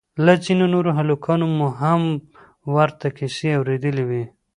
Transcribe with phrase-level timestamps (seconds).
[0.25, 2.01] له ځينو نورو هلکانو مو هم
[2.75, 4.23] ورته کيسې اورېدلې وې.